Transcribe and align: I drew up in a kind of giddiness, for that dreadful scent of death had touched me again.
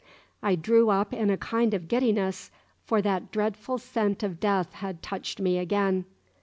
I 0.41 0.55
drew 0.55 0.89
up 0.89 1.13
in 1.13 1.29
a 1.29 1.37
kind 1.37 1.75
of 1.75 1.87
giddiness, 1.87 2.49
for 2.85 3.03
that 3.03 3.29
dreadful 3.31 3.77
scent 3.77 4.23
of 4.23 4.39
death 4.39 4.73
had 4.73 5.03
touched 5.03 5.39
me 5.39 5.59
again. 5.59 6.05